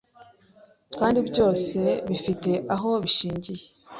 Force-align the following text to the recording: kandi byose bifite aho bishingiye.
kandi 0.97 1.19
byose 1.29 1.79
bifite 2.09 2.51
aho 2.75 2.89
bishingiye. 3.03 3.63